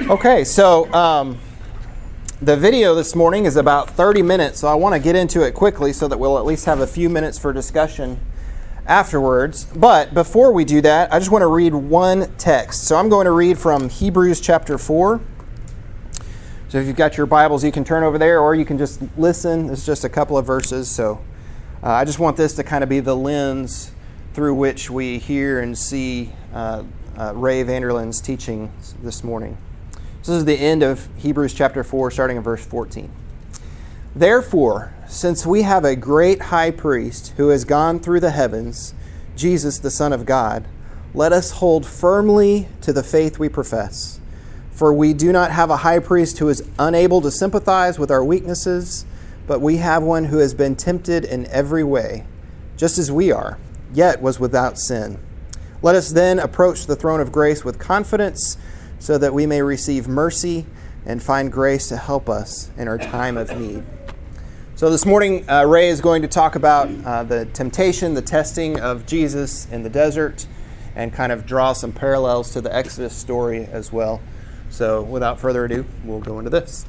[0.00, 1.38] Okay, so um,
[2.42, 5.54] the video this morning is about 30 minutes, so I want to get into it
[5.54, 8.18] quickly so that we'll at least have a few minutes for discussion
[8.88, 9.66] afterwards.
[9.66, 12.88] But before we do that, I just want to read one text.
[12.88, 15.20] So I'm going to read from Hebrews chapter 4.
[16.70, 19.00] So if you've got your Bibles, you can turn over there or you can just
[19.16, 19.70] listen.
[19.70, 20.90] It's just a couple of verses.
[20.90, 21.24] So
[21.84, 23.92] uh, I just want this to kind of be the lens
[24.32, 26.82] through which we hear and see uh,
[27.16, 29.56] uh, Ray Vander Laan's teaching this morning.
[30.24, 33.10] So this is the end of Hebrews chapter 4, starting in verse 14.
[34.16, 38.94] Therefore, since we have a great high priest who has gone through the heavens,
[39.36, 40.66] Jesus, the Son of God,
[41.12, 44.18] let us hold firmly to the faith we profess.
[44.72, 48.24] For we do not have a high priest who is unable to sympathize with our
[48.24, 49.04] weaknesses,
[49.46, 52.24] but we have one who has been tempted in every way,
[52.78, 53.58] just as we are,
[53.92, 55.18] yet was without sin.
[55.82, 58.56] Let us then approach the throne of grace with confidence,
[59.04, 60.64] so that we may receive mercy
[61.04, 63.84] and find grace to help us in our time of need.
[64.76, 68.80] So, this morning, uh, Ray is going to talk about uh, the temptation, the testing
[68.80, 70.46] of Jesus in the desert,
[70.96, 74.22] and kind of draw some parallels to the Exodus story as well.
[74.70, 76.86] So, without further ado, we'll go into this.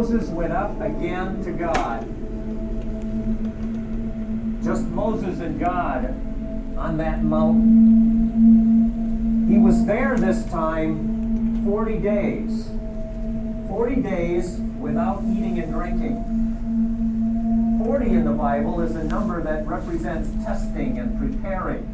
[0.00, 2.00] Moses went up again to God.
[4.64, 6.06] Just Moses and God
[6.78, 8.16] on that mountain.
[9.46, 12.70] He was there this time 40 days.
[13.68, 16.24] 40 days without eating and drinking.
[17.84, 21.86] 40 in the Bible is a number that represents testing and preparing.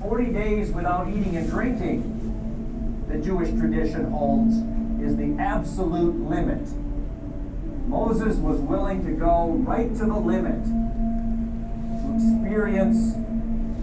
[0.00, 4.54] 40 days without eating and drinking, the Jewish tradition holds,
[5.02, 6.68] is the absolute limit.
[7.90, 13.14] Moses was willing to go right to the limit to experience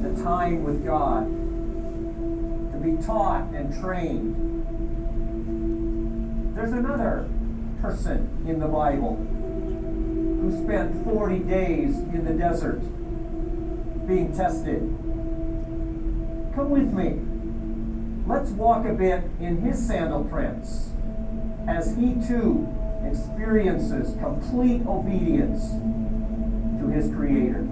[0.02, 1.28] the time with God,
[2.72, 4.48] to be taught and trained
[6.58, 7.30] there's another
[7.81, 12.80] person in the Bible who spent 40 days in the desert
[14.08, 14.80] being tested.
[16.56, 17.22] Come with me.
[18.26, 20.90] Let's walk a bit in his sandal prints
[21.68, 22.74] as he too
[23.07, 25.69] experiences complete obedience
[26.79, 27.67] to his Creator.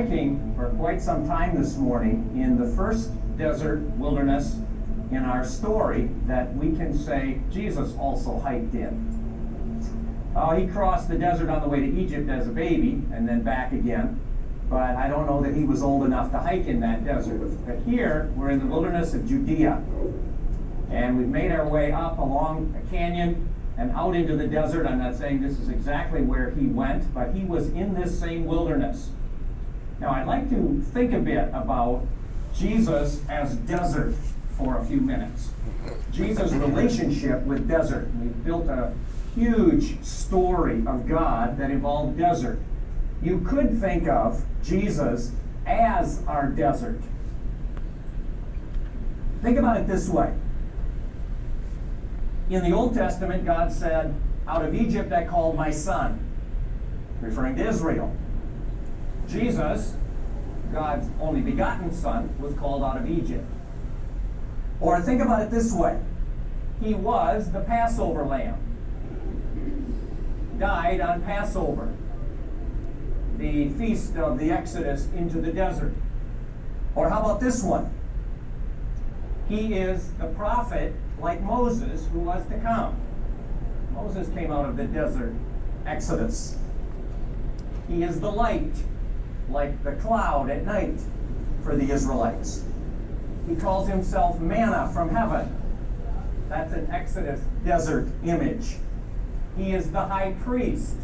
[0.00, 4.56] Hiking for quite some time this morning in the first desert wilderness
[5.10, 10.32] in our story that we can say Jesus also hiked in.
[10.34, 13.42] Uh, he crossed the desert on the way to Egypt as a baby and then
[13.42, 14.18] back again.
[14.70, 17.38] But I don't know that he was old enough to hike in that desert.
[17.66, 19.82] But here, we're in the wilderness of Judea.
[20.90, 24.86] And we've made our way up along a canyon and out into the desert.
[24.86, 28.46] I'm not saying this is exactly where he went, but he was in this same
[28.46, 29.10] wilderness.
[30.00, 32.06] Now, I'd like to think a bit about
[32.54, 34.14] Jesus as desert
[34.56, 35.50] for a few minutes.
[36.10, 38.08] Jesus' relationship with desert.
[38.18, 38.94] We've built a
[39.34, 42.58] huge story of God that involved desert.
[43.22, 45.32] You could think of Jesus
[45.66, 47.00] as our desert.
[49.42, 50.34] Think about it this way
[52.48, 54.14] In the Old Testament, God said,
[54.46, 56.26] Out of Egypt I called my son,
[57.20, 58.14] referring to Israel.
[59.30, 59.94] Jesus,
[60.72, 63.46] God's only begotten son, was called out of Egypt.
[64.80, 66.00] Or think about it this way
[66.80, 68.58] He was the Passover lamb,
[70.58, 71.92] died on Passover,
[73.38, 75.94] the feast of the Exodus into the desert.
[76.94, 77.92] Or how about this one?
[79.48, 82.96] He is the prophet like Moses who was to come.
[83.92, 85.34] Moses came out of the desert,
[85.86, 86.56] Exodus.
[87.88, 88.72] He is the light,
[89.50, 91.00] like the cloud at night
[91.62, 92.64] for the Israelites.
[93.48, 95.56] He calls himself manna from heaven.
[96.48, 98.76] That's an Exodus desert image.
[99.56, 100.96] He is the high priest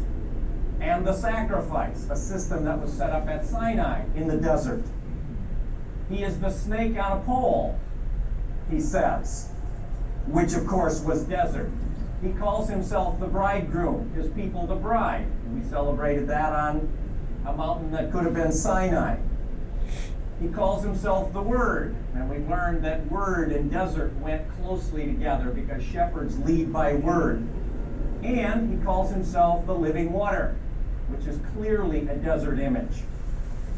[0.79, 4.83] and the sacrifice, a system that was set up at Sinai in the desert.
[6.09, 7.79] He is the snake on a pole,
[8.69, 9.49] he says,
[10.27, 11.69] which of course was desert.
[12.21, 15.27] He calls himself the bridegroom, his people the bride.
[15.53, 16.89] We celebrated that on
[17.47, 19.17] a mountain that could have been Sinai.
[20.41, 25.49] He calls himself the Word, and we learned that Word and desert went closely together
[25.49, 27.47] because shepherds lead by word.
[28.23, 30.55] And he calls himself the living water,
[31.09, 33.03] which is clearly a desert image.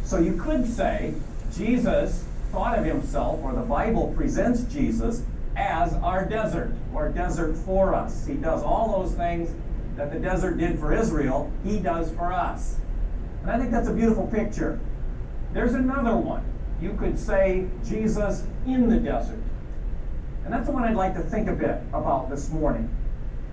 [0.03, 1.13] So you could say
[1.53, 5.23] Jesus thought of himself, or the Bible presents Jesus
[5.55, 8.25] as our desert, or desert for us.
[8.25, 9.53] He does all those things
[9.95, 12.77] that the desert did for Israel, he does for us.
[13.49, 14.79] And I think that's a beautiful picture.
[15.53, 16.45] There's another one.
[16.79, 19.39] You could say Jesus in the desert.
[20.45, 22.95] And that's the one I'd like to think a bit about this morning.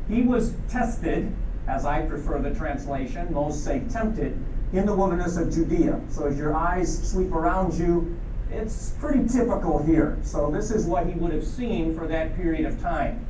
[0.06, 1.34] He was tested,
[1.66, 4.38] as I prefer the translation, most say tempted,
[4.74, 5.98] in the wilderness of Judea.
[6.10, 8.18] So as your eyes sweep around you,
[8.50, 10.18] it's pretty typical here.
[10.22, 13.26] So this is what he would have seen for that period of time.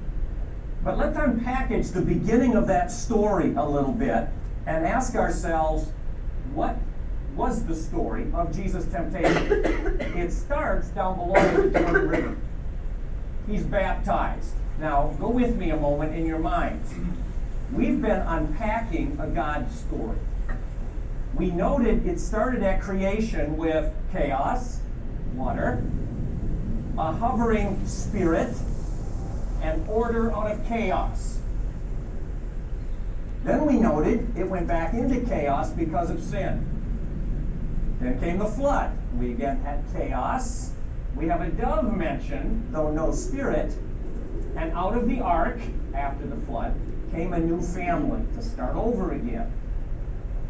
[0.83, 4.31] But let's unpackage the beginning of that story a little bit
[4.67, 5.93] and ask ourselves
[6.57, 6.77] what
[7.37, 10.01] was the story of Jesus' temptation?
[10.19, 12.37] it starts down below the Jordan River.
[13.47, 14.55] He's baptized.
[14.81, 16.93] Now, go with me a moment in your minds.
[17.73, 20.19] We've been unpacking a God story.
[21.35, 24.81] We noted it started at creation with chaos,
[25.35, 25.85] water,
[26.97, 28.57] a hovering spirit,
[29.61, 31.36] and order out of chaos.
[33.47, 36.67] Then we noted it went back into chaos because of sin.
[38.01, 38.91] Then came the flood.
[39.17, 40.73] We again had chaos.
[41.15, 43.73] We have a dove mentioned, though no spirit.
[44.57, 45.61] And out of the ark,
[45.95, 46.75] after the flood,
[47.13, 49.53] came a new family to start over again.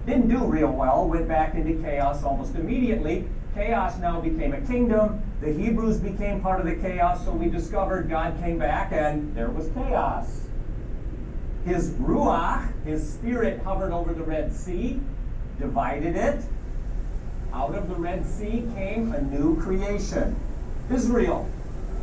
[0.06, 3.28] Didn't do real well, went back into chaos almost immediately.
[3.54, 5.22] Chaos now became a kingdom.
[5.42, 9.50] The Hebrews became part of the chaos, so we discovered God came back and there
[9.50, 10.46] was chaos.
[11.66, 15.00] His Ruach, his spirit, hovered over the Red Sea,
[15.58, 16.44] divided it.
[17.52, 20.36] Out of the Red Sea came a new creation
[20.90, 21.50] Israel.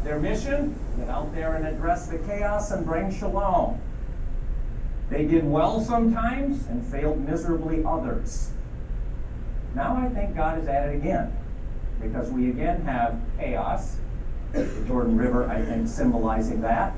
[0.04, 0.78] Their mission?
[0.98, 3.80] Get out there and address the chaos and bring shalom.
[5.10, 8.52] They did well sometimes and failed miserably others.
[9.76, 11.32] Now I think God is at it again
[12.02, 13.96] because we again have chaos.
[14.52, 16.94] The Jordan River, I think, symbolizing that.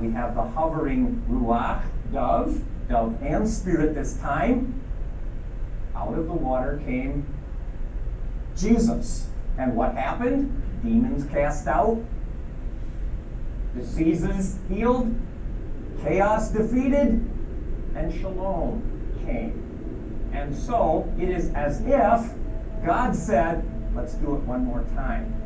[0.00, 4.82] We have the hovering ruach, dove, dove and spirit this time.
[5.94, 7.26] Out of the water came
[8.56, 9.28] Jesus.
[9.58, 10.62] And what happened?
[10.82, 12.02] Demons cast out,
[13.74, 15.14] diseases healed,
[16.02, 17.28] chaos defeated,
[17.94, 18.82] and shalom
[19.26, 20.30] came.
[20.32, 22.32] And so it is as if
[22.86, 23.62] God said,
[23.94, 25.36] let's do it one more time.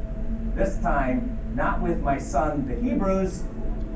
[0.55, 3.43] This time, not with my son, the Hebrews,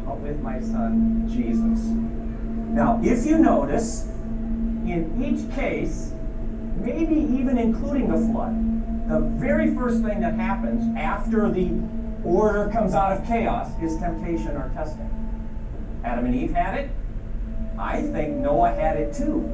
[0.04, 2.17] but with my son, Jesus.
[2.68, 6.12] Now, if you notice, in each case,
[6.76, 11.70] maybe even including the flood, the very first thing that happens after the
[12.24, 15.08] order comes out of chaos is temptation or testing.
[16.04, 16.90] Adam and Eve had it.
[17.78, 19.50] I think Noah had it too,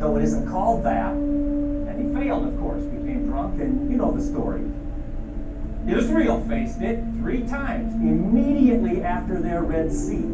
[0.00, 1.12] though it isn't called that.
[1.12, 4.62] And he failed, of course, became drunk, and you know the story.
[5.86, 10.24] Israel faced it three times immediately after their Red Sea.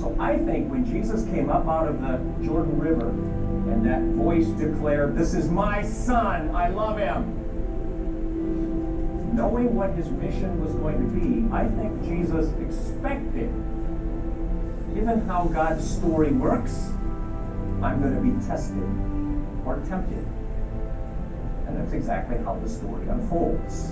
[0.00, 3.10] So I think when Jesus came up out of the Jordan River
[3.70, 7.36] and that voice declared, This is my son, I love him.
[9.36, 13.52] Knowing what his mission was going to be, I think Jesus expected
[14.94, 16.90] given how God's story works,
[17.82, 18.82] I'm going to be tested
[19.66, 20.26] or tempted.
[21.66, 23.90] And that's exactly how the story unfolds.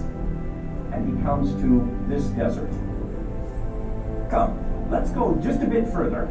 [0.93, 2.71] And he comes to this desert.
[4.31, 4.59] Come,
[4.91, 6.25] let's go just a bit further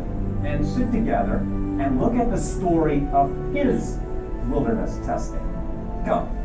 [0.43, 3.99] and sit together and look at the story of his
[4.49, 5.39] wilderness testing.
[6.05, 6.36] Come.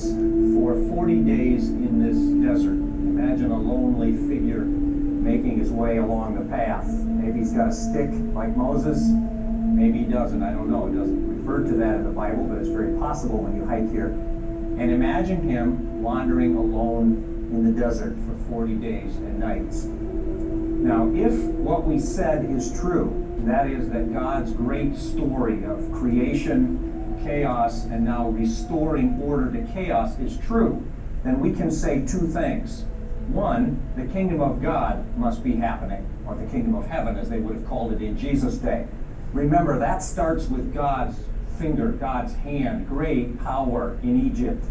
[0.00, 2.16] Jesus for 40 days in this
[2.46, 2.72] desert.
[2.72, 6.86] Imagine a lonely figure making his way along the path.
[6.86, 9.08] Maybe he's got a stick like Moses.
[9.08, 10.42] Maybe he doesn't.
[10.42, 10.86] I don't know.
[10.86, 13.90] It doesn't refer to that in the Bible, but it's very possible when you hike
[13.90, 14.08] here.
[14.08, 19.84] And imagine him wandering alone in the desert for 40 days and nights.
[19.84, 26.89] Now, if what we said is true, that is that God's great story of creation,
[27.24, 30.86] chaos, and now restoring order to chaos is true,
[31.24, 32.84] then we can say two things.
[33.28, 37.38] One, the kingdom of God must be happening, or the kingdom of heaven, as they
[37.38, 38.86] would have called it in Jesus' day.
[39.32, 41.18] Remember, that starts with God's
[41.58, 44.64] finger, God's hand, great power in Egypt.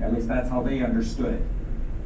[0.00, 1.42] At least that's how they understood it.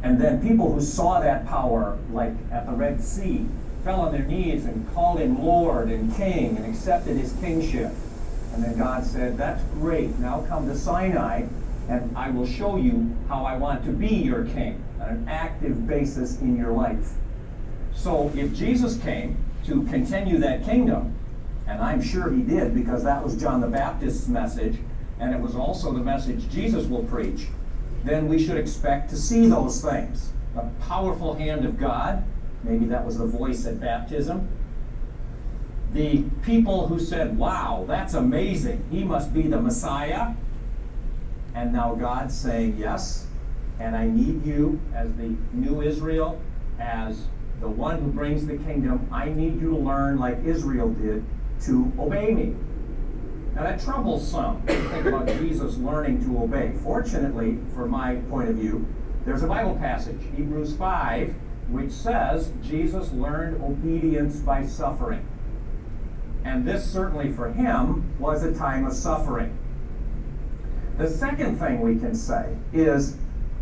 [0.03, 3.47] And then people who saw that power, like at the Red Sea,
[3.85, 7.93] fell on their knees and called him Lord and King and accepted his kingship.
[8.59, 10.19] And then God said, That's great.
[10.19, 11.45] Now come to Sinai,
[11.89, 15.87] and I will show you how I want to be your king on an active
[15.87, 17.13] basis in your life.
[17.95, 19.37] So if Jesus came
[19.67, 21.15] to continue that kingdom,
[21.69, 24.77] and I'm sure he did because that was John the Baptist's message,
[25.21, 27.47] and it was also the message Jesus will preach,
[28.03, 30.33] then we should expect to see those things.
[30.57, 32.25] A powerful hand of God,
[32.65, 34.49] maybe that was the voice at baptism.
[35.93, 40.35] The people who said, Wow, that's amazing, he must be the Messiah.
[41.55, 43.27] And now God's saying, Yes,
[43.81, 46.41] and I need you as the new Israel,
[46.79, 47.27] as
[47.61, 49.09] the one who brings the kingdom.
[49.11, 51.25] I need you to learn, like Israel did,
[51.63, 52.55] to obey me.
[53.55, 56.73] Now that troubles some to think about Jesus learning to obey.
[56.83, 58.87] Fortunately, from my point of view,
[59.25, 61.35] there's a Bible passage, Hebrews 5,
[61.69, 65.27] which says Jesus learned obedience by suffering.
[66.49, 69.55] And this certainly for him was a time of suffering.
[70.97, 73.19] The second thing we can say is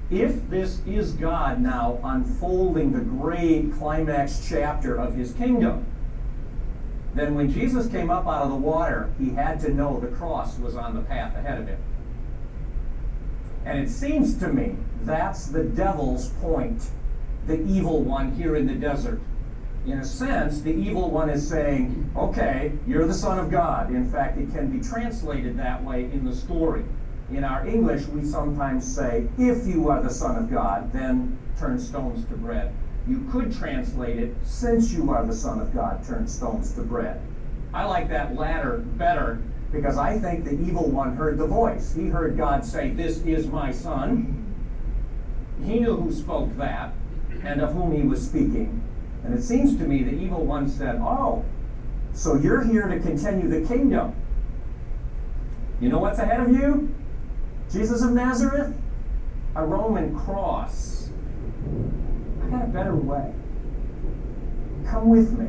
[0.09, 5.85] if this is God now unfolding the great climax chapter of his kingdom,
[7.13, 10.57] then when Jesus came up out of the water, he had to know the cross
[10.57, 11.81] was on the path ahead of him.
[13.65, 16.89] And it seems to me that's the devil's point,
[17.49, 19.21] the evil one here in the desert.
[19.87, 23.91] In a sense, the evil one is saying, okay, you're the Son of God.
[23.91, 26.85] In fact, it can be translated that way in the story.
[27.31, 31.79] In our English, we sometimes say, if you are the Son of God, then turn
[31.79, 32.75] stones to bread.
[33.07, 37.21] You could translate it, since you are the Son of God, turn stones to bread.
[37.73, 39.41] I like that latter better
[39.71, 41.95] because I think the evil one heard the voice.
[41.95, 44.55] He heard God say, This is my Son.
[45.65, 46.93] He knew who spoke that
[47.45, 48.83] and of whom he was speaking.
[49.27, 51.45] And it seems to me the evil one said, Oh,
[52.13, 54.15] so you're here to continue the kingdom.
[55.81, 56.95] You know what's ahead of you?
[57.71, 58.73] Jesus of Nazareth?
[59.57, 61.11] A Roman cross.
[62.41, 63.35] I got a better way.
[64.89, 65.49] Come with me.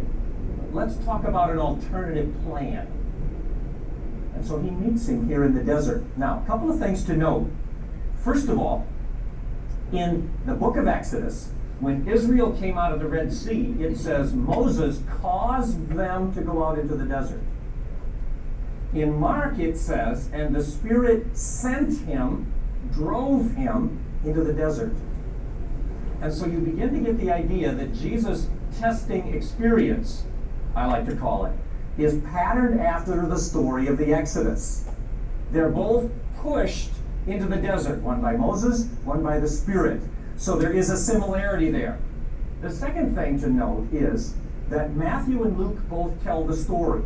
[0.71, 2.87] Let's talk about an alternative plan.
[4.33, 6.03] And so he meets him here in the desert.
[6.17, 7.51] Now, a couple of things to note.
[8.17, 8.87] First of all,
[9.91, 14.33] in the book of Exodus, when Israel came out of the Red Sea, it says
[14.33, 17.41] Moses caused them to go out into the desert.
[18.93, 22.51] In Mark, it says, and the Spirit sent him,
[22.91, 24.93] drove him into the desert.
[26.21, 28.47] And so you begin to get the idea that Jesus'
[28.79, 30.23] testing experience,
[30.75, 31.53] I like to call it,
[31.97, 34.85] is patterned after the story of the Exodus.
[35.51, 36.89] They're both pushed
[37.27, 40.01] into the desert, one by Moses, one by the Spirit.
[40.37, 41.97] So there is a similarity there.
[42.61, 44.35] The second thing to note is
[44.69, 47.03] that Matthew and Luke both tell the story.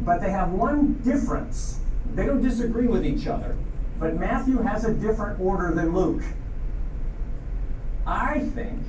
[0.00, 1.80] But they have one difference.
[2.14, 3.56] They don't disagree with each other,
[3.98, 6.22] but Matthew has a different order than Luke.
[8.06, 8.82] I think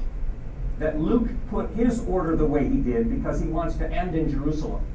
[0.77, 4.29] that Luke put his order the way he did because he wants to end in
[4.29, 4.85] Jerusalem.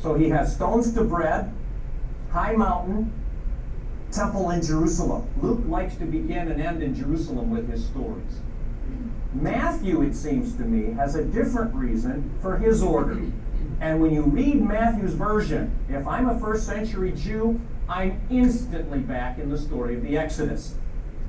[0.00, 1.52] So he has stones to bread,
[2.30, 3.12] high mountain,
[4.14, 5.28] temple in Jerusalem.
[5.42, 8.40] Luke likes to begin and end in Jerusalem with his stories.
[9.34, 13.20] Matthew, it seems to me, has a different reason for his order.
[13.80, 19.38] And when you read Matthew's version, if I'm a first century Jew, I'm instantly back
[19.38, 20.76] in the story of the Exodus.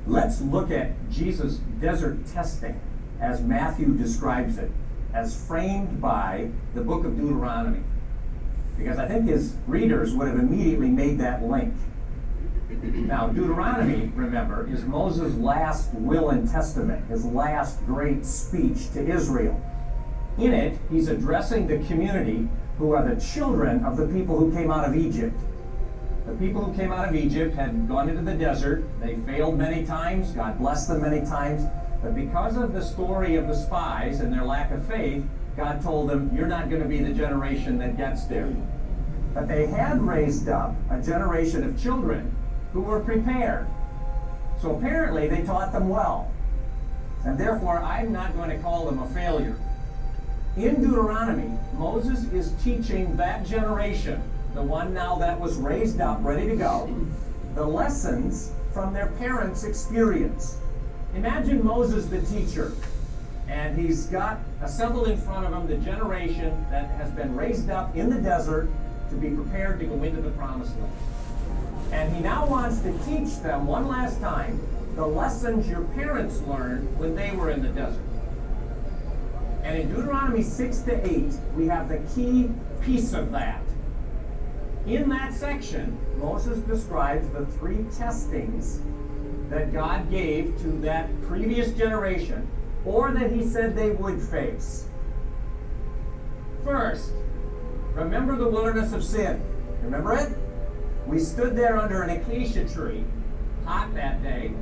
[0.05, 2.79] Let's look at Jesus' desert testing
[3.19, 4.69] as Matthew describes it,
[5.13, 7.83] as framed by the book of Deuteronomy.
[8.77, 11.73] Because I think his readers would have immediately made that link.
[12.84, 19.62] Now, Deuteronomy, remember, is Moses' last will and testament, his last great speech to Israel.
[20.38, 24.70] In it, he's addressing the community who are the children of the people who came
[24.70, 25.38] out of Egypt.
[26.25, 28.84] The people who came out of Egypt had gone into the desert.
[29.00, 30.32] They failed many times.
[30.32, 31.63] God blessed them many times.
[32.01, 35.24] But because of the story of the spies and their lack of faith,
[35.55, 38.53] God told them, You're not going to be the generation that gets there.
[39.34, 42.36] But they had raised up a generation of children
[42.75, 43.65] who were prepared.
[44.62, 46.29] So apparently they taught them well.
[47.24, 49.55] And therefore, I'm not going to call them a failure.
[50.58, 54.22] In Deuteronomy, Moses is teaching that generation,
[54.53, 56.94] the one now that was raised up, ready to go,
[57.55, 60.58] the lessons from their parents' experience.
[61.15, 62.74] Imagine Moses, the teacher,
[63.48, 67.96] and he's got assembled in front of him the generation that has been raised up
[67.96, 68.67] in the desert
[69.12, 70.91] to be prepared to go into the promised land.
[71.95, 74.61] And he now wants to teach them one last time
[74.95, 78.03] the lessons your parents learned when they were in the desert.
[79.63, 83.61] And in Deuteronomy 6 to 8, we have the key piece of that.
[84.85, 88.81] In that section, Moses describes the three testings
[89.49, 92.45] that God gave to that previous generation,
[92.85, 94.85] or that he said they would face.
[96.65, 97.11] First,
[97.93, 99.41] remember the wilderness of sin.
[99.81, 100.37] Remember it?
[101.05, 103.03] We stood there under an acacia tree,
[103.63, 104.53] hot that day,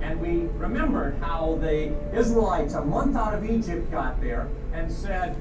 [0.00, 5.36] and we remembered how the Israelites, a month out of Egypt, got there and said,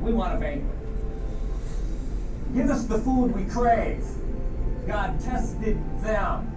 [0.00, 0.76] We want a banquet.
[2.54, 4.04] Give us the food we crave.
[4.86, 6.52] God tested them.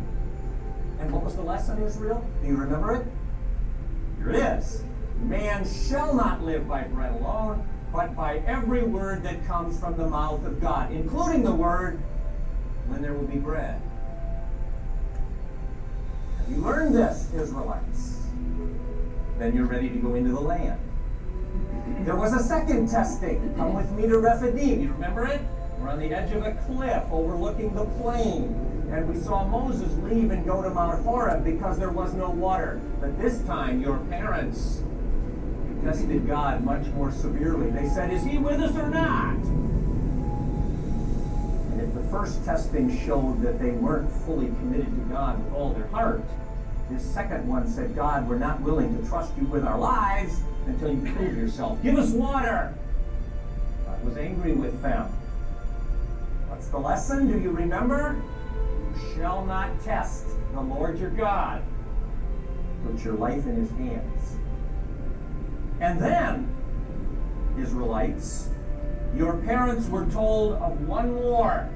[1.00, 2.26] And what was the lesson, Israel?
[2.42, 3.08] Do you remember it?
[4.18, 4.84] Here it is.
[5.24, 10.08] Man shall not live by bread alone, but by every word that comes from the
[10.08, 12.00] mouth of God, including the word
[12.90, 13.82] when there will be bread.
[16.38, 18.28] Have you learned this, Israelites.
[19.38, 20.80] Then you're ready to go into the land.
[22.06, 23.54] There was a second testing.
[23.56, 24.82] Come with me to Rephidim.
[24.82, 25.42] You remember it?
[25.80, 28.54] We're on the edge of a cliff overlooking the plain.
[28.92, 32.82] And we saw Moses leave and go to Mount Horeb because there was no water.
[33.00, 34.82] But this time, your parents
[35.84, 37.70] tested God much more severely.
[37.70, 39.38] They said, Is he with us or not?
[42.12, 46.24] First testing showed that they weren't fully committed to God with all their heart,
[46.90, 50.92] this second one said, God, we're not willing to trust you with our lives until
[50.92, 51.82] you prove yourself.
[51.84, 52.74] Give us water.
[53.86, 55.06] God was angry with them.
[56.48, 57.32] What's the lesson?
[57.32, 58.20] Do you remember?
[58.96, 61.62] You shall not test the Lord your God.
[62.88, 64.36] Put your life in his hands.
[65.80, 66.56] And then,
[67.60, 68.50] Israelites,
[69.16, 71.70] your parents were told of one more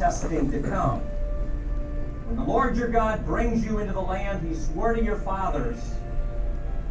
[0.00, 1.00] testing to come.
[2.24, 5.76] When the Lord your God brings you into the land he swore to your fathers,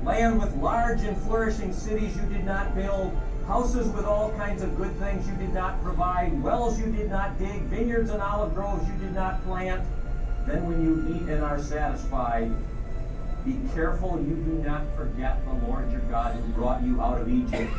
[0.03, 3.17] land with large and flourishing cities you did not build,
[3.47, 7.39] houses with all kinds of good things you did not provide, wells you did not
[7.39, 9.83] dig, vineyards and olive groves you did not plant,
[10.45, 12.51] then when you eat and are satisfied,
[13.43, 17.27] be careful you do not forget the Lord your God who brought you out of
[17.27, 17.73] Egypt.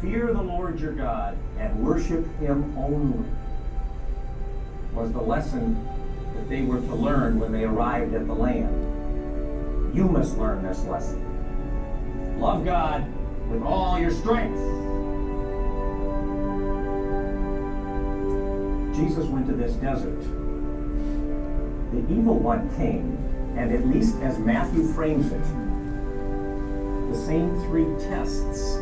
[0.00, 3.24] Fear the Lord your God and worship him only
[4.94, 5.74] was the lesson
[6.34, 9.94] that they were to learn when they arrived at the land.
[9.94, 11.20] You must learn this lesson.
[12.40, 13.04] Love God
[13.50, 14.58] with all your strength.
[18.96, 20.20] Jesus went to this desert.
[21.90, 23.16] The evil one came,
[23.56, 25.42] and at least as Matthew frames it,
[27.12, 28.76] the same three tests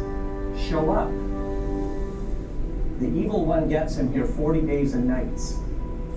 [0.69, 1.11] show up.
[3.01, 5.62] The evil one gets him here 40 days and nights.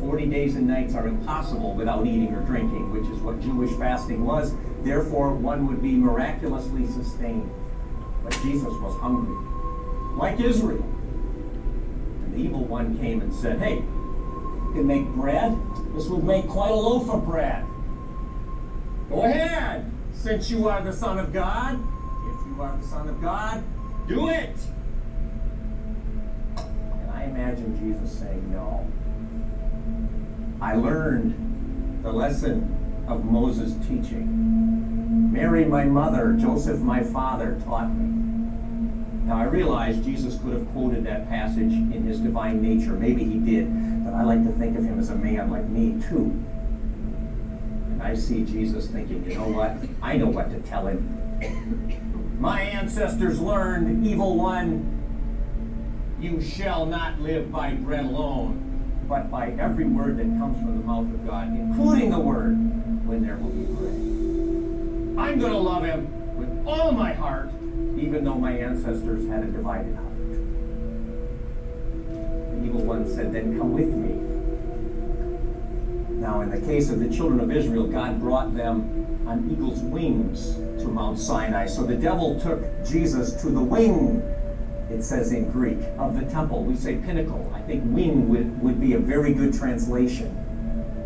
[0.05, 4.23] 40 days and nights are impossible without eating or drinking, which is what Jewish fasting
[4.23, 4.53] was.
[4.83, 7.49] Therefore, one would be miraculously sustained.
[8.23, 9.35] But Jesus was hungry,
[10.15, 10.83] like Israel.
[12.23, 15.57] And the evil one came and said, Hey, you can make bread?
[15.95, 17.65] This would make quite a loaf of bread.
[19.09, 21.73] Go ahead, since you are the Son of God.
[21.73, 23.63] If you are the Son of God,
[24.07, 24.55] do it.
[26.57, 28.85] And I imagine Jesus saying, No.
[30.61, 35.31] I learned the lesson of Moses' teaching.
[35.31, 38.05] Mary, my mother, Joseph, my father, taught me.
[39.25, 42.93] Now, I realize Jesus could have quoted that passage in his divine nature.
[42.93, 43.67] Maybe he did.
[44.05, 46.31] But I like to think of him as a man like me, too.
[47.91, 49.77] And I see Jesus thinking, you know what?
[50.01, 52.37] I know what to tell him.
[52.39, 54.91] My ancestors learned, evil one,
[56.19, 58.74] you shall not live by bread alone,
[59.07, 62.55] but by every word that comes from the mouth of God, including the word
[63.05, 63.95] when there will be bread.
[65.17, 67.49] I'm going to love him with all my heart
[67.97, 70.17] even though my ancestors had a divided heart.
[72.51, 74.21] The evil one said, Then come with me.
[76.19, 80.55] Now, in the case of the children of Israel, God brought them on eagle's wings
[80.81, 81.67] to Mount Sinai.
[81.67, 84.21] So the devil took Jesus to the wing,
[84.89, 86.63] it says in Greek, of the temple.
[86.63, 87.44] We say pinnacle.
[87.67, 90.41] Think wing would, would be a very good translation.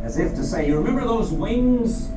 [0.03, 2.09] As if to say, You remember those wings?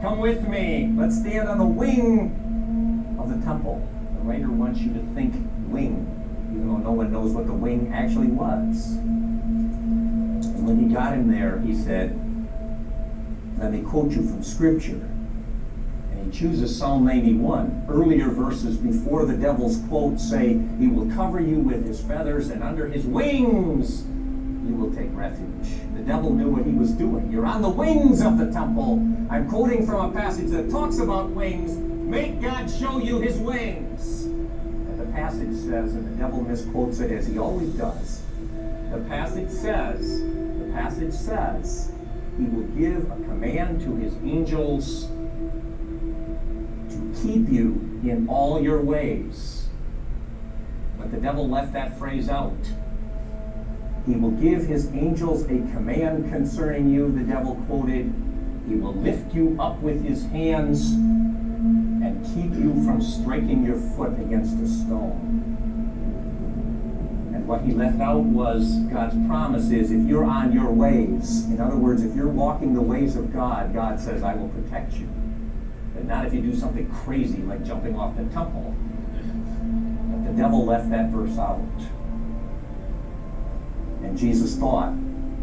[0.00, 0.92] Come with me.
[0.96, 3.86] Let's stand on the wing of the temple.
[4.16, 5.34] The writer wants you to think
[5.68, 6.06] wing,
[6.52, 8.96] even though no one knows what the wing actually was.
[8.96, 12.12] And when he got him there, he said,
[13.58, 15.13] Let me quote you from Scripture.
[16.24, 17.86] He chooses Psalm 91.
[17.88, 22.62] Earlier verses before the devil's quote say, He will cover you with his feathers, and
[22.62, 24.04] under his wings
[24.66, 25.80] you will take refuge.
[25.94, 27.30] The devil knew what he was doing.
[27.30, 28.94] You're on the wings of the temple.
[29.28, 34.24] I'm quoting from a passage that talks about wings Make God show you his wings.
[34.24, 38.22] And the passage says, and the devil misquotes it as he always does.
[38.92, 41.92] The passage says, the passage says,
[42.38, 45.08] he will give a command to his angels
[47.22, 49.68] keep you in all your ways.
[50.98, 52.56] But the devil left that phrase out.
[54.06, 58.12] He will give his angels a command concerning you, the devil quoted.
[58.68, 64.12] He will lift you up with his hands and keep you from striking your foot
[64.20, 65.42] against a stone.
[67.34, 71.60] And what he left out was God's promise is if you're on your ways, in
[71.60, 75.08] other words, if you're walking the ways of God, God says, I will protect you.
[76.04, 78.74] But not if you do something crazy like jumping off the temple.
[80.10, 81.60] But the devil left that verse out.
[84.02, 84.92] And Jesus thought,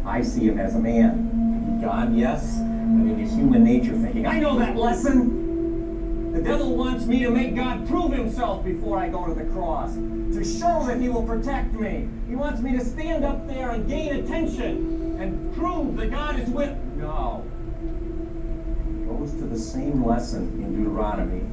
[0.05, 1.79] I see him as a man.
[1.81, 6.31] God, yes, but in his human nature thinking, I know that lesson.
[6.31, 9.95] The devil wants me to make God prove himself before I go to the cross,
[9.95, 12.07] to show that he will protect me.
[12.29, 16.47] He wants me to stand up there and gain attention and prove that God is
[16.49, 16.77] with.
[16.97, 17.45] No.
[19.21, 21.45] Goes to the same lesson in Deuteronomy.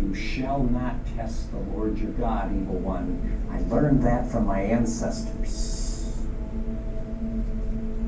[0.00, 3.46] You shall not test the Lord your God, evil one.
[3.52, 6.16] I learned that from my ancestors.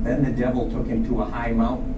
[0.02, 1.92] Then the devil took him to a high mountain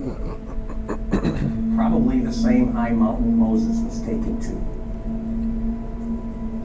[1.76, 4.58] probably the same high mountain Moses was taken to.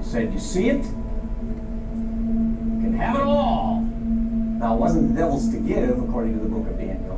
[0.04, 0.84] He said, You see it?
[0.84, 0.92] You
[2.82, 3.82] can have it all.
[3.82, 7.09] Now, it wasn't the devil's to give, according to the book of Daniel.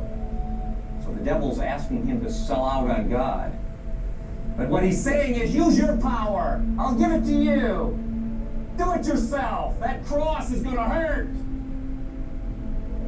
[1.24, 3.56] Devil's asking him to sell out on God.
[4.56, 6.62] But what he's saying is, use your power.
[6.78, 7.98] I'll give it to you.
[8.76, 9.78] Do it yourself.
[9.80, 11.28] That cross is going to hurt.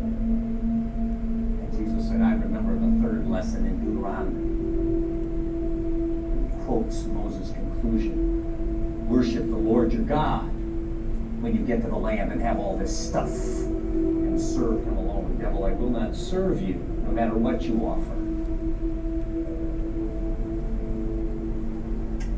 [0.00, 4.44] And Jesus said, I remember the third lesson in Deuteronomy
[6.64, 10.46] quotes Moses' conclusion Worship the Lord your God
[11.42, 15.36] when you get to the land and have all this stuff and serve him alone.
[15.38, 18.24] Devil, I will not serve you no matter what you offer.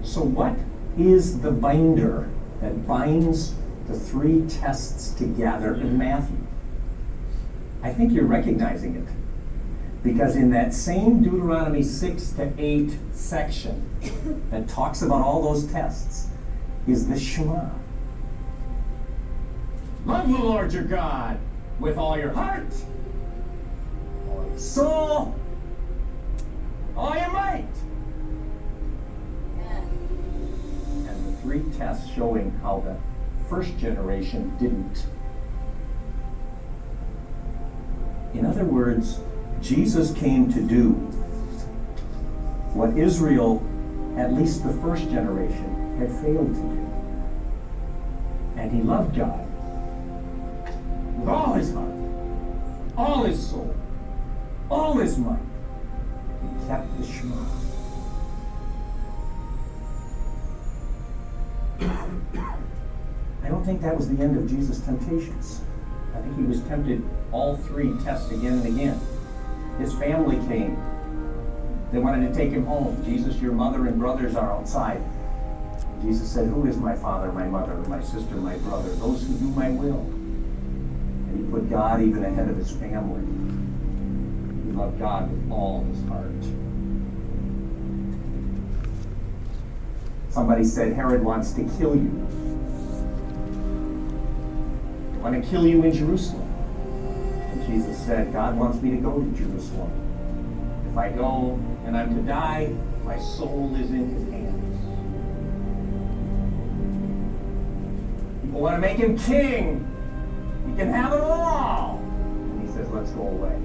[0.02, 0.56] So, what
[0.98, 2.28] is the binder
[2.60, 3.54] that binds
[3.86, 6.38] the three tests together in Matthew?
[7.82, 9.08] I think you're recognizing it.
[10.02, 13.88] Because in that same Deuteronomy 6 to 8 section
[14.50, 16.28] that talks about all those tests
[16.86, 17.68] is the Shema.
[20.04, 21.38] Love the Lord your God
[21.80, 22.72] with all your heart,
[24.56, 25.34] soul,
[26.96, 27.66] all your might.
[31.06, 32.96] And the three tests showing how the
[33.48, 35.06] first generation didn't.
[38.34, 39.20] In other words,
[39.60, 40.90] Jesus came to do
[42.74, 43.62] what Israel,
[44.18, 46.92] at least the first generation, had failed to do.
[48.56, 49.46] And he loved God
[51.18, 51.94] with all his heart,
[52.96, 53.74] all his soul,
[54.70, 55.38] all his might.
[56.42, 57.34] He kept the Shema.
[63.44, 65.62] I don't think that was the end of Jesus' temptations.
[66.14, 69.00] I think he was tempted all three tests again and again.
[69.78, 70.76] His family came.
[71.92, 73.02] They wanted to take him home.
[73.04, 75.02] Jesus, your mother and brothers are outside.
[76.02, 78.90] Jesus said, Who is my father, my mother, my sister, my brother?
[78.96, 80.00] Those who do my will.
[80.00, 83.22] And he put God even ahead of his family.
[84.76, 86.30] He loved God with all his heart.
[90.28, 92.10] Somebody said, Herod wants to kill you.
[95.12, 96.42] They want to kill you in Jerusalem.
[96.42, 99.90] And Jesus said, God wants me to go to Jerusalem.
[100.90, 104.76] If I go and I'm to die, my soul is in his hands.
[108.42, 109.86] People want to make him king.
[110.68, 111.96] He can have it all.
[111.96, 113.58] And he says, let's go away.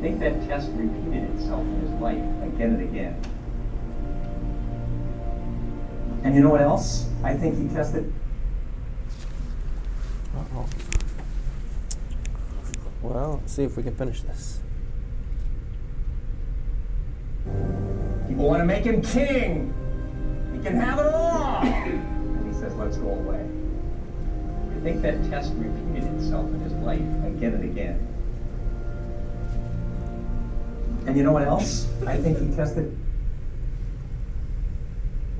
[0.00, 3.20] I think that test repeated itself in his life again and again.
[6.24, 7.06] And you know what else?
[7.22, 8.10] I think he tested.
[10.34, 10.66] Uh-oh.
[13.02, 14.60] Well, let's see if we can finish this.
[18.26, 19.74] People want to make him king.
[20.54, 21.62] He can have it all.
[21.62, 23.46] And he says, let's go away.
[24.76, 28.06] I think that test repeated itself in his life again and again.
[31.10, 31.88] And you know what else?
[32.06, 32.96] I think he tested.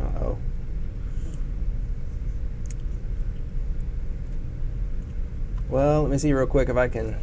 [0.00, 0.38] Uh oh.
[5.68, 7.14] Well, let me see real quick if I can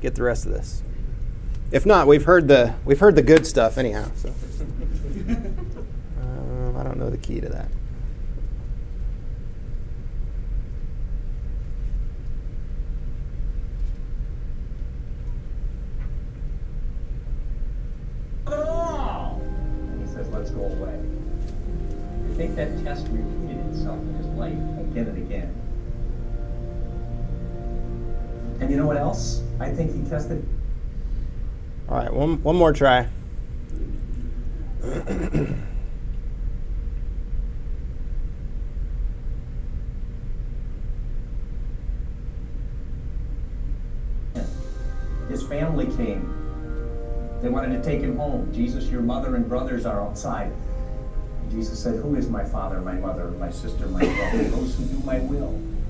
[0.00, 0.82] get the rest of this.
[1.70, 4.10] If not, we've heard the we've heard the good stuff anyhow.
[4.16, 4.30] So
[6.20, 7.68] um, I don't know the key to that.
[29.74, 30.46] Think he tested.
[31.88, 33.08] All right, one one more try.
[45.28, 46.32] His family came.
[47.42, 48.52] They wanted to take him home.
[48.52, 50.52] Jesus, your mother and brothers are outside.
[51.42, 54.44] And Jesus said, Who is my father, my mother, my sister, my brother?
[54.44, 55.48] Those who do my will.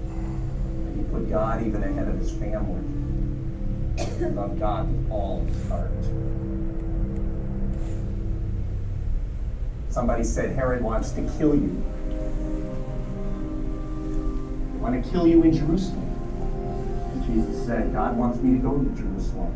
[0.08, 2.93] And he put God even ahead of his family.
[4.18, 5.90] He loved God with all heart.
[9.88, 11.84] Somebody said Herod wants to kill you.
[14.72, 16.02] They want to kill you in Jerusalem.
[17.12, 19.52] And Jesus said, God wants me to go to Jerusalem.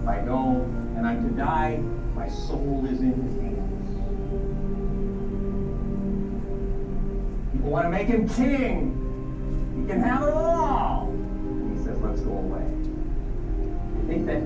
[0.00, 0.62] If I go
[0.96, 1.78] and I'm to die,
[2.14, 3.90] my soul is in his hands.
[7.52, 9.00] People want to make him king.
[9.76, 10.53] He can have it all.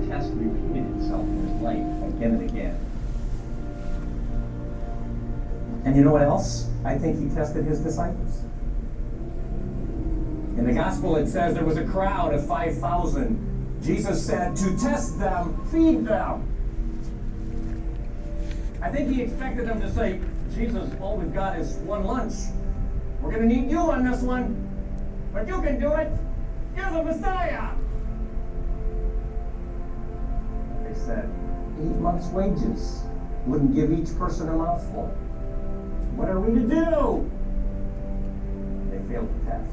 [0.07, 2.79] Test repeated itself in his life again and again.
[5.85, 6.69] And you know what else?
[6.85, 8.43] I think he tested his disciples.
[10.57, 13.79] In the gospel, it says there was a crowd of 5,000.
[13.81, 16.45] Jesus said, To test them, feed them.
[18.81, 20.19] I think he expected them to say,
[20.53, 22.33] Jesus, all we've got is one lunch.
[23.21, 24.67] We're going to need you on this one,
[25.33, 26.11] but you can do it.
[26.75, 27.78] You're the Messiah.
[31.79, 33.03] Eight months' wages
[33.45, 35.07] wouldn't give each person a mouthful.
[36.15, 37.31] What are we to do?
[38.91, 39.71] They failed the test.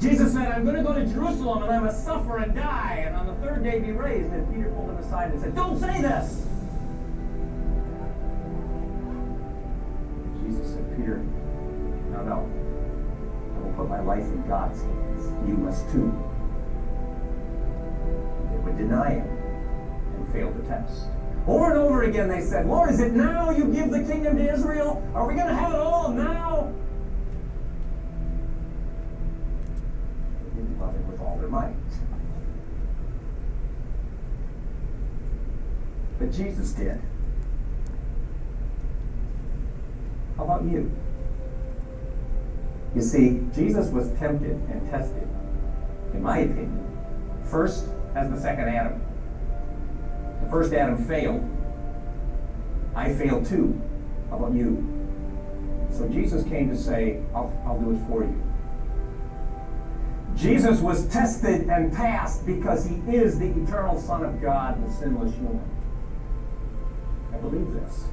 [0.00, 3.14] Jesus said, I'm going to go to Jerusalem and I must suffer and die, and
[3.14, 4.32] on the third day be raised.
[4.32, 6.48] And Peter pulled him aside and said, Don't say this.
[10.44, 11.18] Jesus said, Peter,
[12.10, 12.50] no, no.
[13.54, 15.48] I will put my life in God's hands.
[15.48, 16.12] You must too.
[18.50, 19.41] They would deny him
[20.22, 21.06] and fail the test.
[21.46, 24.52] Over and over again they said, Lord, is it now you give the kingdom to
[24.52, 25.02] Israel?
[25.14, 26.72] Are we going to have it all now?
[30.54, 31.74] They didn't love him with all their might.
[36.18, 37.00] But Jesus did.
[40.36, 40.90] How about you?
[42.94, 45.26] You see, Jesus was tempted and tested,
[46.12, 46.86] in my opinion,
[47.44, 49.01] first as the second Adam.
[50.52, 51.48] First Adam failed.
[52.94, 53.80] I failed too.
[54.28, 54.86] How about you?
[55.90, 58.42] So Jesus came to say, I'll, I'll do it for you.
[60.36, 65.32] Jesus was tested and passed because he is the eternal Son of God, the sinless
[65.32, 65.64] human.
[67.32, 68.04] I believe this.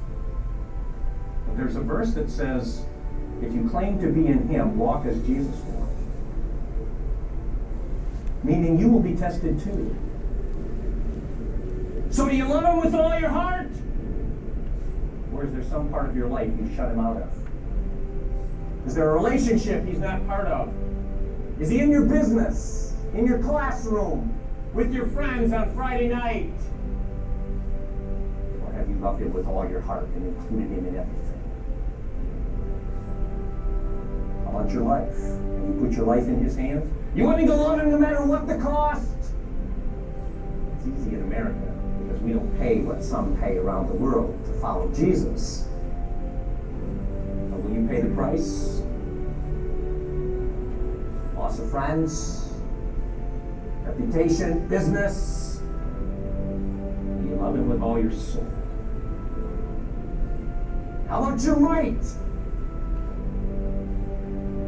[1.46, 2.86] But there's a verse that says,
[3.42, 5.92] if you claim to be in him, walk as Jesus walked.
[8.42, 9.94] Meaning you will be tested too.
[12.10, 13.70] So do you love him with all your heart?
[15.32, 17.30] Or is there some part of your life you shut him out of?
[18.84, 20.74] Is there a relationship he's not part of?
[21.60, 22.96] Is he in your business?
[23.14, 24.36] In your classroom?
[24.74, 26.52] With your friends on Friday night?
[28.64, 31.26] Or have you loved him with all your heart and included him in everything?
[34.44, 35.16] How about your life?
[35.16, 36.92] Have you put your life in his hands?
[37.14, 39.16] You willing to love him no matter what the cost?
[40.76, 41.69] It's easy in America
[42.20, 45.66] because we don't pay what some pay around the world to follow Jesus.
[47.50, 48.82] But will you pay the price?
[51.34, 52.52] Loss of friends,
[53.84, 55.60] reputation, business.
[55.60, 58.46] Do you love him with all your soul?
[61.08, 62.04] How about your might?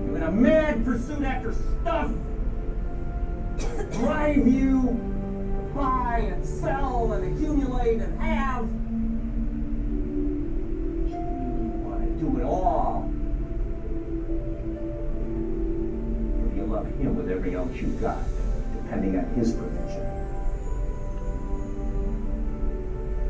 [0.06, 2.10] You're in a mad pursuit after stuff
[3.92, 5.12] drive you
[5.74, 8.64] buy and sell and accumulate and have.
[11.08, 11.18] You
[11.85, 13.11] want to do it all.
[16.54, 18.22] You love him with every ounce you've got,
[18.82, 20.08] depending on his provision.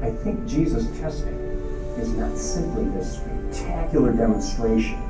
[0.03, 1.39] I think Jesus' testing
[1.99, 5.01] is not simply this spectacular demonstration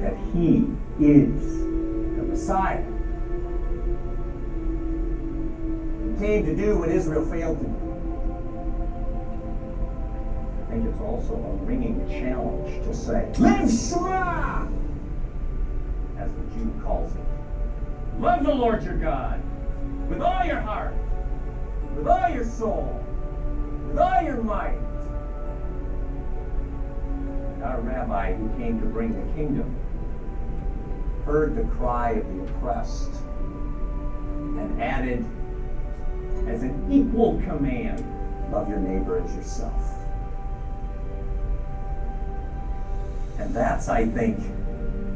[0.00, 0.66] that he
[0.98, 1.58] is
[2.16, 2.91] the Messiah.
[6.22, 7.72] Came to do what Israel failed to do.
[10.62, 14.68] I think it's also a ringing challenge to say, Live Shema!
[16.18, 18.20] As the Jew calls it.
[18.20, 19.42] Love the Lord your God
[20.08, 20.94] with all your heart,
[21.96, 23.04] with all your soul,
[23.88, 24.78] with all your might.
[27.54, 29.76] And our rabbi who came to bring the kingdom
[31.24, 33.10] heard the cry of the oppressed
[34.36, 35.26] and added
[36.48, 38.04] as an equal command
[38.52, 39.82] love your neighbor as yourself.
[43.38, 44.38] And that's, I think,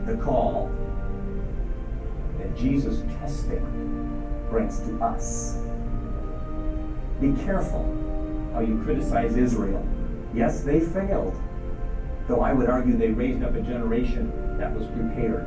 [0.06, 0.70] the call
[2.38, 3.62] that Jesus' testing
[4.50, 5.58] brings to us.
[7.20, 7.84] Be careful
[8.52, 9.86] how you criticize Israel.
[10.34, 11.38] Yes, they failed,
[12.26, 15.46] though I would argue they raised up a generation that was prepared.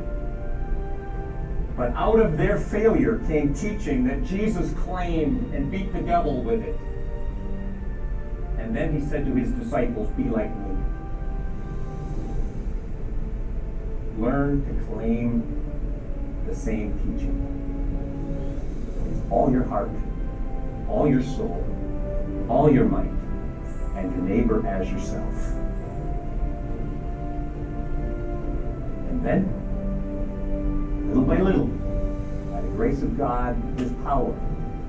[1.79, 6.61] But out of their failure came teaching that Jesus claimed and beat the devil with
[6.61, 6.77] it.
[8.57, 10.75] And then he said to his disciples, Be like me.
[14.17, 15.41] Learn to claim
[16.45, 17.39] the same teaching.
[19.05, 19.89] With all your heart,
[20.89, 21.65] all your soul,
[22.49, 23.13] all your might,
[23.95, 25.33] and your neighbor as yourself.
[29.07, 29.48] And then
[31.29, 34.33] by little, by the grace of God, His power,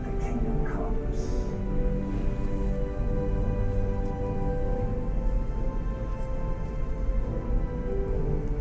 [0.05, 1.19] the kingdom comes.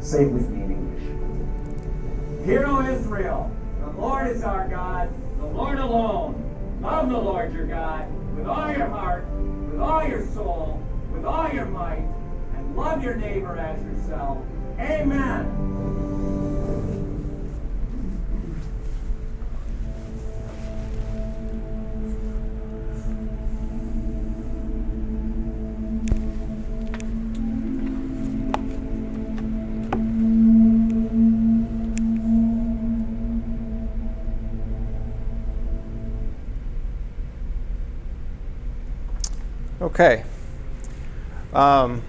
[0.05, 2.45] Say it with me in English.
[2.45, 6.35] Hear, O Israel, the Lord is our God, the Lord alone.
[6.81, 9.25] Love the Lord your God with all your heart,
[9.71, 12.05] with all your soul, with all your might,
[12.57, 14.37] and love your neighbor as yourself.
[14.79, 16.18] Amen.
[39.99, 40.23] Okay.
[41.51, 42.01] Um,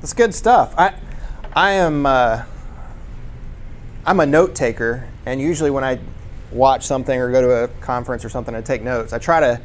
[0.00, 0.74] that's good stuff.
[0.76, 0.92] I,
[1.54, 2.42] I am, uh,
[4.04, 6.00] I'm a note taker, and usually when I
[6.50, 9.12] watch something or go to a conference or something, I take notes.
[9.12, 9.60] I try to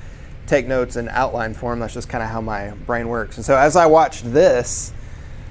[0.45, 1.79] take notes in outline form.
[1.79, 3.37] That's just kind of how my brain works.
[3.37, 4.93] And so as I watched this,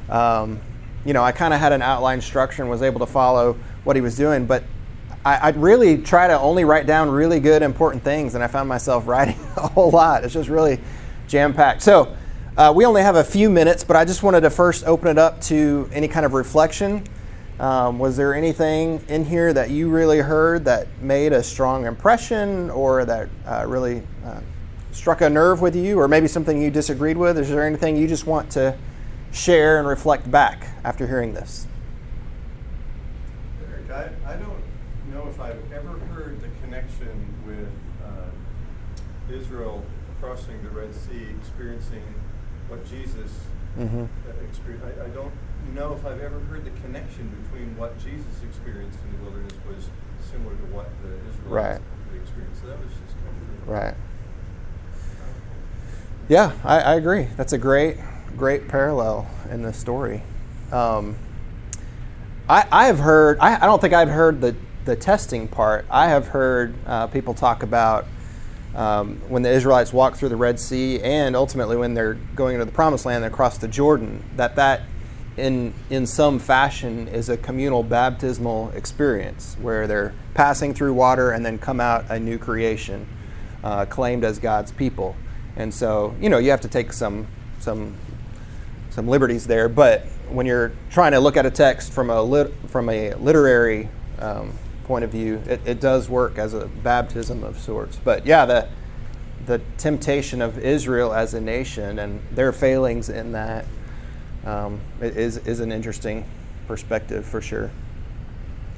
[0.08, 0.60] um,
[1.04, 3.96] you know, I kind of had an outline structure and was able to follow what
[3.96, 4.62] he was doing, but
[5.26, 8.68] I, would really try to only write down really good, important things, and I found
[8.68, 10.24] myself writing a whole lot.
[10.24, 10.78] It's just really
[11.26, 11.82] jam packed.
[11.82, 12.16] So,
[12.56, 15.18] uh, we only have a few minutes, but I just wanted to first open it
[15.18, 17.04] up to any kind of reflection.
[17.58, 22.70] Um, was there anything in here that you really heard that made a strong impression
[22.70, 24.40] or that uh, really uh,
[24.92, 27.36] struck a nerve with you, or maybe something you disagreed with?
[27.36, 28.76] Is there anything you just want to
[29.32, 31.66] share and reflect back after hearing this?
[33.68, 33.90] Eric,
[34.24, 34.55] I, I don't
[35.36, 37.68] if I've ever heard the connection with
[38.02, 39.84] uh, Israel
[40.18, 42.02] crossing the Red Sea, experiencing
[42.68, 43.32] what Jesus
[43.78, 44.06] mm-hmm.
[44.48, 44.86] experienced.
[44.98, 45.34] I, I, don't
[45.74, 49.90] know if I've ever heard the connection between what Jesus experienced in the wilderness was
[50.32, 52.18] similar to what the Israelites right.
[52.18, 52.62] experienced.
[52.62, 53.94] So that was just kind of right.
[56.30, 57.28] Yeah, I, I agree.
[57.36, 57.98] That's a great,
[58.38, 60.22] great parallel in the story.
[60.72, 61.14] Um,
[62.48, 64.56] I, I have heard, I, I don't think I've heard the,
[64.86, 65.84] the testing part.
[65.90, 68.06] I have heard uh, people talk about
[68.74, 72.64] um, when the Israelites walk through the Red Sea and ultimately when they're going into
[72.64, 74.82] the Promised Land and across the Jordan, that that
[75.36, 81.44] in, in some fashion is a communal baptismal experience where they're passing through water and
[81.44, 83.06] then come out a new creation,
[83.64, 85.16] uh, claimed as God's people.
[85.56, 87.26] And so, you know, you have to take some,
[87.58, 87.96] some,
[88.90, 92.52] some liberties there, but when you're trying to look at a text from a, lit,
[92.68, 94.52] from a literary um,
[94.86, 97.96] point of view, it, it does work as a baptism of sorts.
[97.96, 98.68] But yeah, the,
[99.44, 103.66] the temptation of Israel as a nation and their failings in that
[104.44, 106.24] um, is is an interesting
[106.68, 107.70] perspective for sure.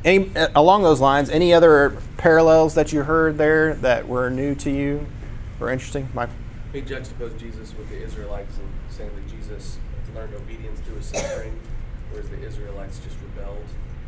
[0.04, 4.70] Any, along those lines, any other parallels that you heard there that were new to
[4.70, 5.06] you
[5.60, 6.30] or interesting, Mike?
[6.72, 9.78] He juxtaposed Jesus with the Israelites and saying that Jesus
[10.14, 11.58] learned obedience through his suffering,
[12.10, 13.58] whereas the Israelites just rebelled.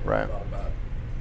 [0.01, 0.29] And right.
[0.29, 0.71] Thought about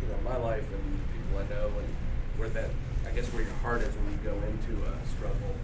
[0.02, 1.90] you know my life and people I know and
[2.38, 2.70] where that
[3.08, 5.56] I guess where your heart is when you go into a struggle.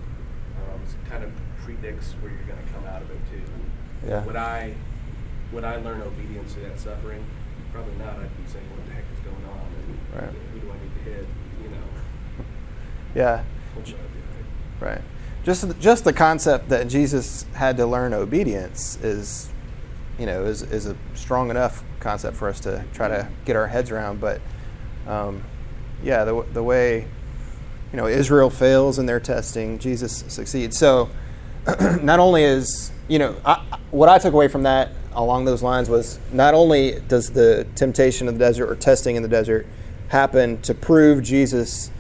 [0.55, 1.31] Um, kind of
[1.63, 3.41] predicts where you're going to come out of it too.
[4.07, 4.23] Yeah.
[4.23, 4.75] Would I
[5.51, 7.25] would I learn obedience to that suffering?
[7.71, 8.17] Probably not.
[8.19, 10.41] I'd be saying, "What the heck is going on?" And right.
[10.53, 11.27] who do I need to hit?
[11.63, 11.83] You know.
[13.15, 13.43] Yeah.
[14.81, 15.01] Right.
[15.43, 19.49] Just just the concept that Jesus had to learn obedience is,
[20.20, 23.68] you know, is is a strong enough concept for us to try to get our
[23.68, 24.20] heads around.
[24.20, 24.41] But,
[25.07, 25.43] um,
[26.03, 27.07] yeah, the the way,
[27.91, 30.78] you know, Israel fails in their testing, Jesus succeeds.
[30.78, 31.09] So,
[32.01, 35.89] not only is you know, I, what I took away from that along those lines
[35.89, 39.68] was not only does the temptation of the desert or testing in the desert
[40.09, 41.91] happen to prove Jesus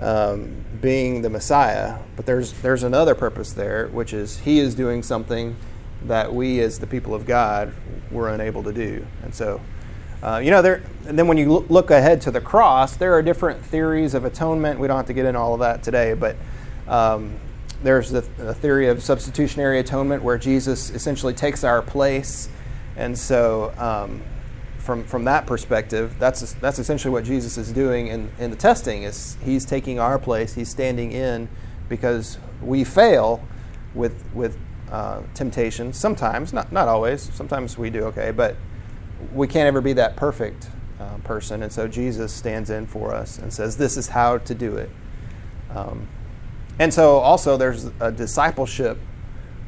[0.00, 5.02] um, being the Messiah, but there's there's another purpose there, which is He is doing
[5.02, 5.56] something
[6.04, 7.72] that we, as the people of God,
[8.10, 9.60] were unable to do, and so.
[10.22, 10.82] Uh, you know, there.
[11.06, 14.80] And then when you look ahead to the cross, there are different theories of atonement.
[14.80, 16.36] We don't have to get into all of that today, but
[16.88, 17.38] um,
[17.82, 22.48] there's the, the, theory of substitutionary atonement where Jesus essentially takes our place.
[22.96, 24.22] And so, um,
[24.78, 29.02] from, from that perspective, that's, that's essentially what Jesus is doing in, in the testing
[29.02, 31.48] is he's taking our place, he's standing in
[31.88, 33.42] because we fail
[33.94, 34.58] with, with
[34.94, 38.54] uh, temptation sometimes, not, not always, sometimes we do okay, but
[39.32, 40.68] we can't ever be that perfect
[41.00, 41.64] uh, person.
[41.64, 44.90] And so Jesus stands in for us and says, This is how to do it.
[45.74, 46.06] Um,
[46.78, 48.96] and so also there's a discipleship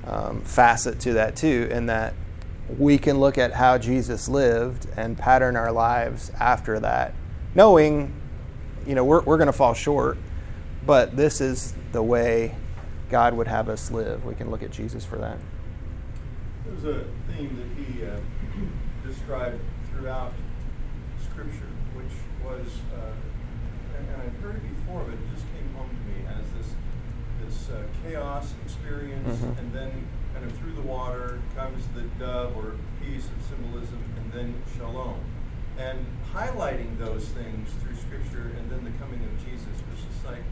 [0.07, 2.15] um, facet to that too, in that
[2.79, 7.15] we can look at how Jesus lived and pattern our lives after that,
[7.53, 8.15] knowing,
[8.87, 10.19] you know, we're, we're going to fall short,
[10.87, 12.55] but this is the way
[13.11, 14.25] God would have us live.
[14.25, 15.39] We can look at Jesus for that.
[16.65, 18.19] There's a theme that he uh,
[19.07, 20.33] described throughout
[21.31, 22.13] Scripture, which
[22.45, 23.13] was, uh,
[23.99, 26.75] and, and I've heard it before, but it just came home to me as this
[27.45, 29.59] this uh, chaos experience, Mhm.
[29.59, 29.93] and then
[30.33, 32.73] kind of through the water comes the dove or
[33.05, 35.21] peace of symbolism, and then shalom.
[35.79, 36.05] And
[36.35, 40.43] highlighting those things through Scripture, and then the coming of Jesus was just like,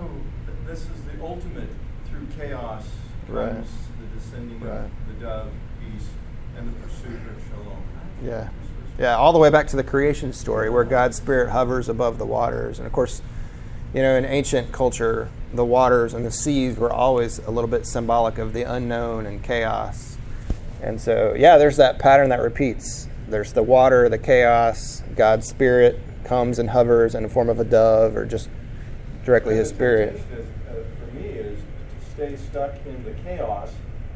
[0.00, 0.08] oh,
[0.66, 1.68] this is the ultimate
[2.08, 2.86] through chaos
[3.28, 3.68] comes
[4.00, 4.78] the descending Right.
[4.84, 5.48] of the dove,
[5.80, 6.08] peace,
[6.58, 7.82] and the pursuit of shalom.
[8.22, 8.48] Yeah.
[8.98, 12.26] Yeah, all the way back to the creation story where God's Spirit hovers above the
[12.26, 12.78] waters.
[12.78, 13.22] And of course,
[13.92, 17.86] you know, in ancient culture, the waters and the seas were always a little bit
[17.86, 20.16] symbolic of the unknown and chaos.
[20.82, 23.08] And so, yeah, there's that pattern that repeats.
[23.28, 27.64] There's the water, the chaos, God's Spirit comes and hovers in the form of a
[27.64, 28.48] dove or just
[29.24, 30.20] directly His Spirit.
[30.32, 33.72] uh, for me is to stay stuck in the chaos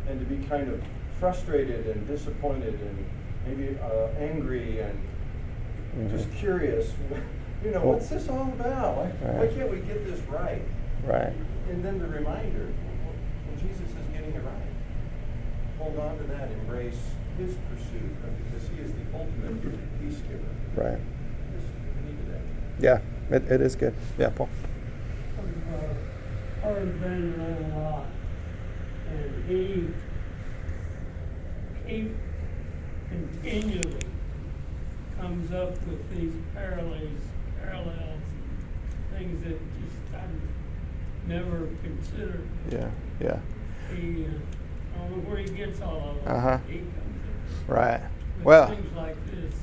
[0.09, 0.83] and to be kind of
[1.19, 3.05] frustrated and disappointed and
[3.47, 6.93] maybe uh, angry and just curious.
[7.65, 8.97] You know, Well- what's this all about?
[8.99, 10.63] Why, why can't we get this right?
[11.05, 11.33] Right.
[11.69, 12.69] And then the reminder,
[13.05, 14.71] well, Jesus is getting it right.
[15.81, 16.53] Hold on to that.
[16.53, 17.01] Embrace
[17.37, 18.15] His pursuit
[18.47, 19.61] because He is the ultimate
[20.01, 20.45] peace giver.
[20.77, 21.01] Right.
[21.53, 21.67] Just,
[22.05, 22.41] we needed that.
[22.79, 23.95] Yeah, it, it is good.
[24.17, 24.49] Yeah, Paul.
[26.63, 28.07] Heard Vander Laan a lot,
[29.11, 29.89] and he,
[31.87, 32.11] he
[33.09, 34.01] continually
[35.19, 37.21] comes up with these parallels,
[37.63, 38.23] parallels,
[39.13, 42.47] things that just I've never considered.
[42.71, 42.91] Yeah,
[43.21, 43.39] yeah.
[43.95, 44.29] He, uh,
[44.95, 46.37] I don't know where he gets all of them.
[46.37, 46.59] Uh-huh.
[46.69, 48.01] He comes up Right.
[48.43, 49.55] Well, things like this.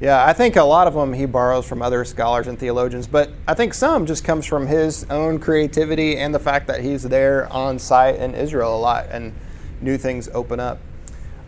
[0.00, 3.30] Yeah, I think a lot of them he borrows from other scholars and theologians, but
[3.48, 7.52] I think some just comes from his own creativity and the fact that he's there
[7.52, 9.34] on site in Israel a lot and
[9.80, 10.78] new things open up.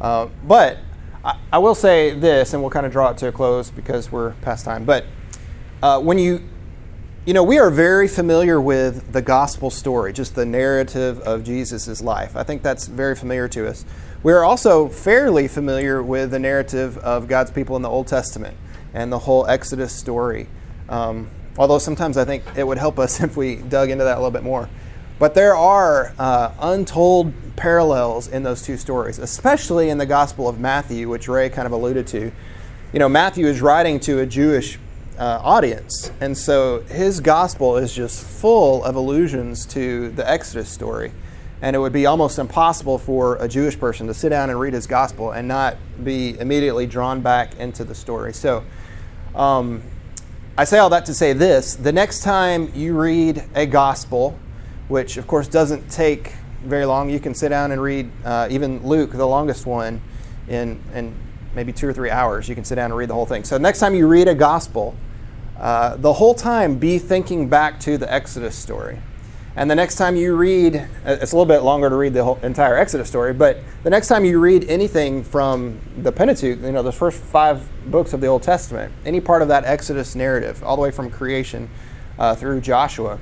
[0.01, 0.79] Uh, but
[1.25, 4.11] I, I, will say this, and we'll kind of draw it to a close because
[4.11, 4.85] we're past time.
[4.85, 5.05] But
[5.81, 6.43] uh, when you,
[7.31, 12.03] you know, we are very familiar with the gospel story, just the narrative of Jesus'
[12.03, 12.35] life.
[12.35, 13.85] I think that's very familiar to us.
[14.25, 18.57] We're also fairly familiar with the narrative of God's people in the Old Testament
[18.95, 20.49] and the whole Exodus story.
[20.89, 24.19] Um, although sometimes I think it would help us if we dug into that a
[24.19, 24.69] little bit more.
[25.21, 30.59] But there are uh, untold parallels in those two stories, especially in the Gospel of
[30.59, 32.33] Matthew, which Ray kind of alluded to.
[32.93, 34.81] You know, Matthew is writing to a Jewish
[35.21, 41.13] uh, audience, and so his gospel is just full of allusions to the Exodus story
[41.63, 44.73] and it would be almost impossible for a Jewish person to sit down and read
[44.73, 48.33] his gospel and not be immediately drawn back into the story.
[48.33, 48.65] So,
[49.35, 49.83] um,
[50.57, 54.39] I say all that to say this the next time you read a gospel,
[54.89, 56.33] which of course doesn't take
[56.65, 60.01] very long, you can sit down and read uh, even Luke, the longest one,
[60.49, 61.15] in, in
[61.55, 62.49] maybe two or three hours.
[62.49, 63.45] You can sit down and read the whole thing.
[63.45, 64.95] So, next time you read a gospel,
[65.61, 68.99] uh, the whole time be thinking back to the Exodus story
[69.57, 72.23] and the next time you read, uh, it's a little bit longer to read the
[72.23, 76.73] whole entire Exodus story, but the next time you read anything from the Pentateuch, you
[76.73, 80.63] know, the first five books of the Old Testament, any part of that Exodus narrative,
[80.63, 81.69] all the way from creation
[82.19, 83.19] uh, through Joshua,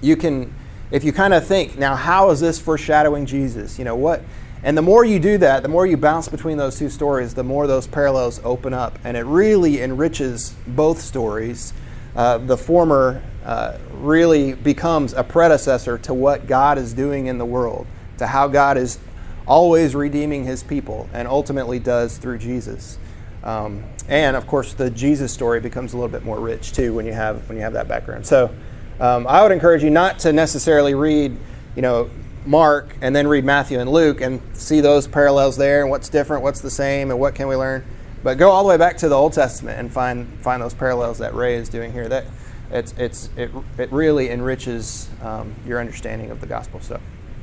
[0.00, 0.54] you can,
[0.92, 3.78] if you kind of think, now how is this foreshadowing Jesus?
[3.78, 4.22] You know, what?
[4.64, 7.42] And the more you do that, the more you bounce between those two stories, the
[7.42, 8.98] more those parallels open up.
[9.04, 11.72] And it really enriches both stories.
[12.14, 17.44] Uh, the former uh, really becomes a predecessor to what God is doing in the
[17.44, 17.86] world,
[18.18, 18.98] to how God is
[19.46, 22.98] always redeeming his people and ultimately does through Jesus.
[23.42, 27.06] Um, and of course, the Jesus story becomes a little bit more rich too when
[27.06, 28.24] you have when you have that background.
[28.24, 28.54] So,
[29.00, 31.36] um, I would encourage you not to necessarily read,
[31.74, 32.08] you know,
[32.44, 36.42] Mark and then read Matthew and Luke and see those parallels there and what's different,
[36.42, 37.84] what's the same, and what can we learn.
[38.22, 41.18] But go all the way back to the Old Testament and find find those parallels
[41.18, 42.08] that Ray is doing here.
[42.08, 42.24] That
[42.72, 46.80] it's, it's, it, it really enriches um, your understanding of the gospel.
[46.80, 46.98] So,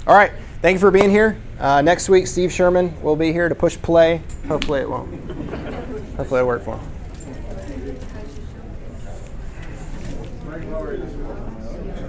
[0.08, 0.32] all right,
[0.62, 1.40] thank you for being here.
[1.60, 4.24] Uh, next week, Steve Sherman will be here to push play.
[4.48, 5.14] Hopefully, it won't.
[6.18, 6.90] Hopefully, it'll work for him.